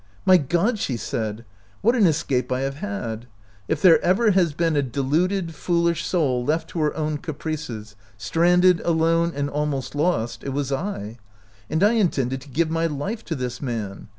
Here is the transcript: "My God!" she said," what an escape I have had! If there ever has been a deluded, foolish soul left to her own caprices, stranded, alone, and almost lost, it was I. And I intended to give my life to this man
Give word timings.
"My 0.25 0.37
God!" 0.37 0.79
she 0.79 0.97
said," 0.97 1.45
what 1.81 1.93
an 1.95 2.07
escape 2.07 2.51
I 2.51 2.61
have 2.61 2.77
had! 2.77 3.27
If 3.67 3.83
there 3.83 4.03
ever 4.03 4.31
has 4.31 4.51
been 4.51 4.75
a 4.75 4.81
deluded, 4.81 5.53
foolish 5.53 6.07
soul 6.07 6.43
left 6.43 6.71
to 6.71 6.79
her 6.79 6.97
own 6.97 7.19
caprices, 7.19 7.95
stranded, 8.17 8.81
alone, 8.83 9.31
and 9.35 9.47
almost 9.47 9.93
lost, 9.93 10.43
it 10.43 10.53
was 10.53 10.71
I. 10.71 11.19
And 11.69 11.83
I 11.83 11.91
intended 11.91 12.41
to 12.41 12.49
give 12.49 12.71
my 12.71 12.87
life 12.87 13.23
to 13.25 13.35
this 13.35 13.61
man 13.61 14.07